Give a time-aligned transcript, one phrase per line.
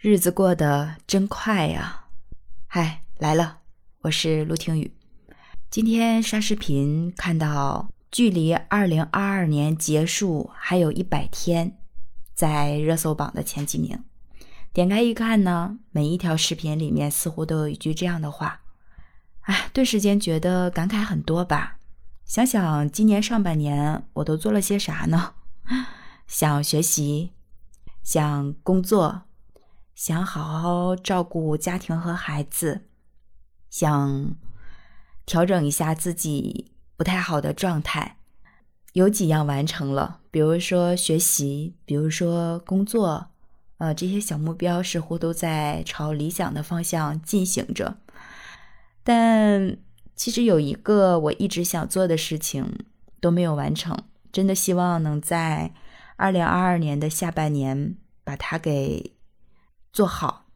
[0.00, 2.04] 日子过得真快呀！
[2.68, 3.58] 嗨，来了，
[4.02, 4.94] 我是陆听雨。
[5.70, 11.76] 今天刷视频看到，距离二零二二年结束还有一百天，
[12.32, 14.04] 在热搜榜的前几名。
[14.72, 18.60] 点开一看呢，每一条视频里面似乎都有一句这样的话，
[19.40, 21.78] 哎，顿时间觉得感慨很多吧。
[22.24, 25.34] 想想今年上半年我都做了些啥呢？
[26.28, 27.32] 想学习，
[28.04, 29.22] 想工作。
[29.98, 32.82] 想好好照顾家庭和孩子，
[33.68, 34.36] 想
[35.26, 38.18] 调整一下自己不太好的状态，
[38.92, 43.30] 有几样完成了，比如说学习，比如说工作，
[43.78, 47.96] 呃，这些小目标似乎都在朝理想的方向进行着。
[49.02, 49.78] 但
[50.14, 52.84] 其实有一个我一直想做的事情
[53.20, 53.98] 都没有完成，
[54.30, 55.74] 真的希望能在
[56.14, 59.17] 二零二二年的下半年把它给。
[59.98, 60.46] 做好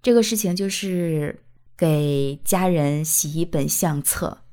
[0.00, 1.42] 这个事情，就是
[1.76, 4.44] 给家人洗一本相册。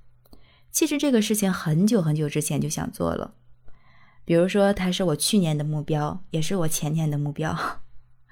[0.71, 3.35] 其实这个事情很久很久之前就想做了，
[4.25, 7.55] 比如说，它是我去年的目标，也是我前年的目标。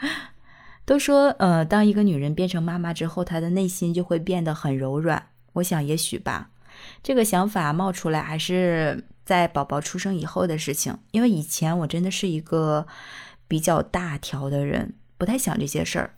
[0.83, 5.27] 都说，呃，当一个女人变成妈妈之后，她的内心就会变得很柔软。
[5.53, 6.49] 我想，也许吧。
[7.03, 10.97] 这个想法冒出来，还是在宝宝出生以后的事情。
[11.11, 12.87] 因为以前我真的是一个
[13.47, 14.95] 比较大条的人。
[15.17, 16.17] 不太想这些事儿，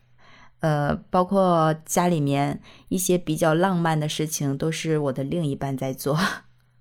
[0.59, 6.19] 呃，包括家里面一些比较浪漫的事情，都是我的另一半在做。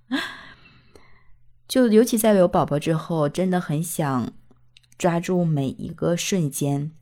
[1.69, 4.33] 就尤其在有宝宝之后，真的很想
[4.97, 6.93] 抓住每一个瞬间，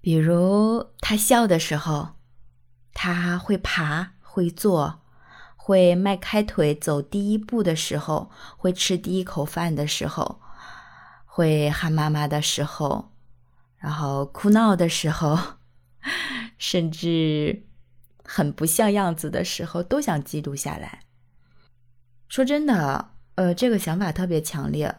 [0.00, 2.10] 比如他笑的时候，
[2.92, 5.00] 他会爬、会坐、
[5.56, 10.40] 会迈开腿走第一步的时候，会吃第一口饭的时候，
[11.24, 13.15] 会喊妈妈的时候。
[13.86, 15.38] 然后哭闹的时候，
[16.58, 17.62] 甚至
[18.24, 21.02] 很不像样子的时候，都想记录下来。
[22.28, 24.92] 说真的，呃，这个想法特别强烈，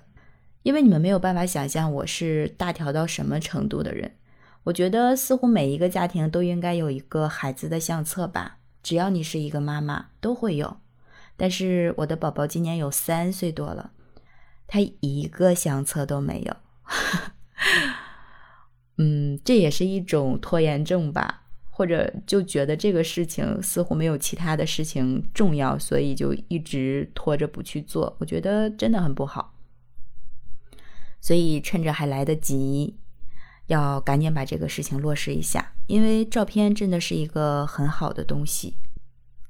[0.63, 4.15] 因为你们没有办法想象我是大条到什么程度的人。
[4.63, 10.77] 我觉得似乎每一个家庭都应该有一个孩子的相册吧，只要你是一个妈妈，都会有。
[11.35, 13.91] 但是我的宝宝今年有三岁多了，
[14.65, 16.55] 他一个相册都没有。
[18.97, 28.15] 嗯，这也是一种拖延症吧，或者就觉得这个事情似乎没有其他的事情重要，所以就一直拖着不去做。
[28.19, 29.53] 我觉得真的很不好，
[31.21, 32.95] 所以趁着还来得及，
[33.67, 35.73] 要赶紧把这个事情落实一下。
[35.85, 38.75] 因为照片真的是一个很好的东西，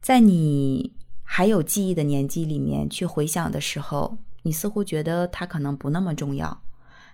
[0.01, 0.93] 在你
[1.23, 6.61] 还有记忆的年纪里面去回想的时候，你似乎觉得它可能不那么重要。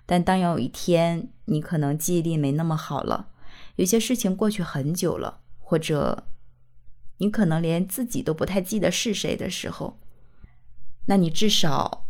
[0.06, 3.30] 但当有一天你可能记忆力没那么好了，
[3.78, 6.26] 有些事情过去很久了，或者
[7.18, 10.00] 你可能连自己都不太记得是谁的时候，
[11.06, 12.08] 那你至少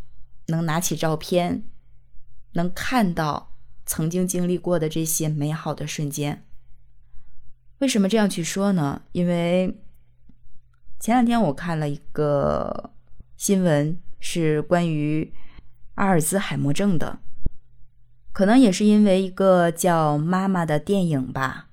[0.48, 1.64] 能拿起照片，
[2.53, 3.56] 能看到
[3.86, 6.46] 曾经经历过的这些美好的瞬间。
[7.80, 9.03] 为什么这样去说呢？
[9.12, 9.84] 因为
[11.00, 12.92] 前两天我看了一个
[13.36, 15.34] 新闻，是关于
[15.96, 17.20] 阿尔兹海默症的。
[18.34, 21.68] 可能也是因为一个叫《妈妈》的电影吧，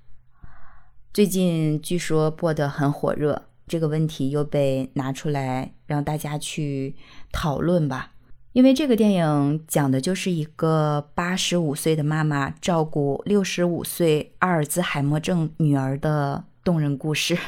[1.10, 6.94] 最近据说播得很火热，这个问题又被拿出来让大家去
[7.32, 8.12] 讨论吧。
[8.53, 17.38] 因为这个电影讲的就是一个八十五岁的妈妈照顾六十五岁阿尔兹海默症女儿的动人故事，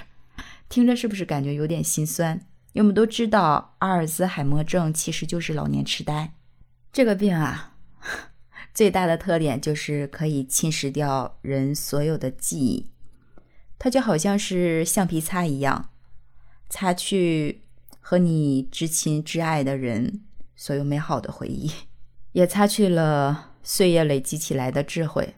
[0.70, 2.40] 听着是不是感觉有点心酸？
[2.72, 6.32] 因为我们都知道，阿尔兹海默症其实就是老年痴呆
[6.90, 7.71] 这个病啊。
[8.74, 12.90] 最大的特点就是可以侵蚀掉人所有的记忆，
[13.78, 15.90] 它就好像是橡皮擦一样，
[16.70, 17.62] 擦去
[18.00, 20.22] 和你至亲至爱的人
[20.56, 21.70] 所有美好的回忆，
[22.32, 25.34] 也擦去了岁月累积起来的智慧，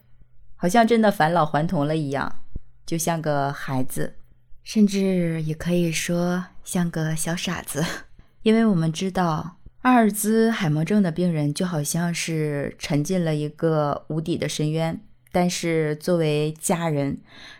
[0.55, 2.41] 好像真的返老还童了一样，
[2.87, 4.15] 就像个孩子，
[4.63, 7.85] 甚至也可以说像个小傻子，
[8.43, 9.57] 因为我们知道。
[9.85, 14.99] 阿尔兹海默症的病人就好像是沉进了一个无底的深渊，
[15.31, 17.19] 但是作为家人，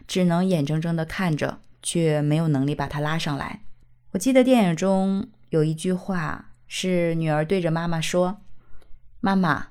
[0.09, 3.61] 只能眼睁睁地看着，却没有能力把他拉上来。
[4.13, 8.39] 我记得电影中有一句话是女儿对着妈妈说
[9.21, 9.67] ：“妈妈，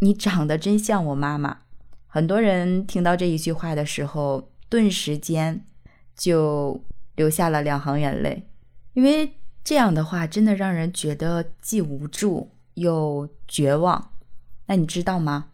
[0.00, 1.60] 你长得真像我妈妈。”
[2.06, 5.64] 很多人听到这一句话的时候，顿时间
[6.14, 6.84] 就
[7.16, 8.46] 流下了两行眼泪，
[8.92, 9.32] 因为。
[9.62, 14.12] 这样的话，真的让人觉得既无助又绝望。
[14.66, 15.48] 那你知道吗？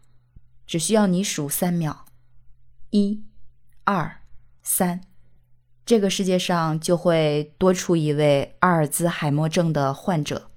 [0.65, 2.05] 只需要你数三秒，
[2.89, 3.23] 一、
[3.85, 4.17] 二、
[4.61, 5.01] 三，
[5.85, 10.49] 这个世界上就会多出一位阿尔兹海默症的患者。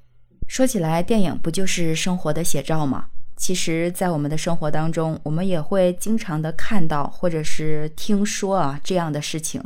[0.49, 3.07] 说起来，电影不就是生活的写照吗？
[3.37, 9.63] 其实，在我们的生活当中，我们也会经常的看到或者是听说啊这样的事情。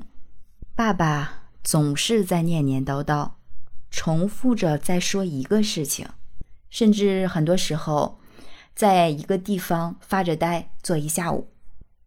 [0.77, 3.31] 爸爸总是在念念叨叨，
[3.97, 6.09] 重复着在说一个事情，
[6.69, 8.19] 甚至很多时候，
[8.75, 11.53] 在一个地方发着呆坐一下午。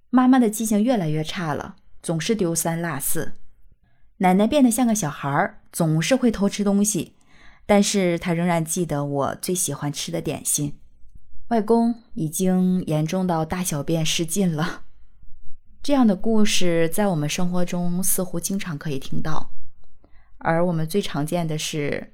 [0.10, 3.36] 妈妈的记性越来越差了，总是丢三落四。
[4.18, 7.16] 奶奶变得像个小孩儿，总是会偷吃东西，
[7.66, 10.78] 但是她仍然记得我最喜欢吃的点心。
[11.48, 14.83] 外公已经严重到大小便失禁了。
[15.81, 19.51] 这样的故事在我们生活中似乎经常可以听到，
[20.38, 22.13] 而我们最常见的是，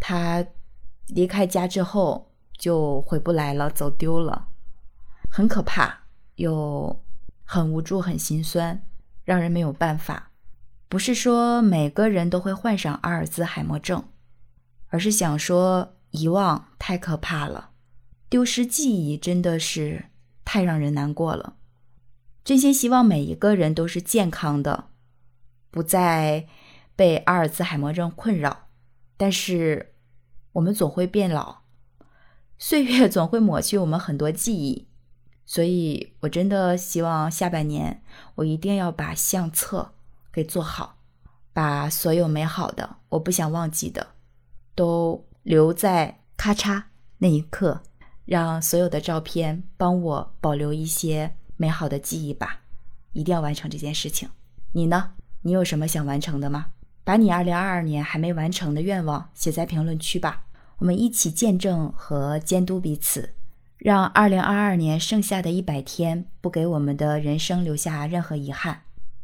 [0.00, 0.44] 他
[1.08, 4.48] 离开家之后就回不来了，走丢了，
[5.30, 6.04] 很可怕
[6.36, 7.00] 又。
[7.44, 8.82] 很无助，很心酸，
[9.24, 10.30] 让人没有办法。
[10.88, 14.02] 不是说每个人都会患上阿尔兹海默症，
[14.88, 17.72] 而是想说遗忘太可怕了，
[18.30, 20.06] 丢失记忆真的是
[20.46, 21.56] 太让人难过了。
[22.42, 24.86] 真心希望每一个人都是健康的，
[25.70, 26.46] 不再
[27.02, 28.68] 被阿尔兹海默症困扰。
[29.16, 29.96] 但是
[30.52, 31.62] 我们总会变老，
[32.58, 34.86] 岁月总会抹去我们很多记忆。
[35.44, 38.04] 所以，我真的希望下半年
[38.36, 39.94] 我一定要把相册
[40.32, 40.96] 给做好，
[41.52, 44.14] 把所有美好的、我不想忘记的，
[44.76, 46.84] 都留在咔嚓
[47.18, 47.82] 那一刻，
[48.24, 52.60] 让所有的照片帮我保留一些美好的记忆吧。
[53.12, 54.28] 一定要完成这件事情。
[54.70, 55.14] 你呢？
[55.40, 56.66] 你有什么想完成的吗？
[57.04, 60.44] 把你2022年还没完成的愿望写在评论区吧，
[60.78, 63.30] 我们一起见证和监督彼此。
[63.78, 68.82] 让二零二二年剩下的一百天不给我们的人生留下任何遗憾。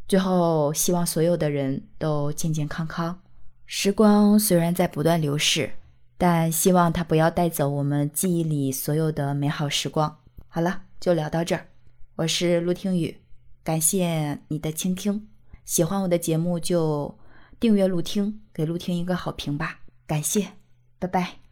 [0.09, 3.21] 最后，希望所有的人都健健康康。
[3.67, 5.71] 时光虽然在不断流逝，
[6.17, 10.19] 但希望它不要带走我们记忆里所有的美好时光。
[10.49, 11.67] 好了，就聊到这儿。
[12.17, 13.19] 我是陆听雨，
[13.63, 15.29] 感谢你的倾听。
[15.65, 17.17] 喜欢我的节目就
[17.60, 19.81] 订阅陆听，给陆听一个好评吧。
[20.06, 20.52] 感谢，
[20.99, 21.48] 拜拜。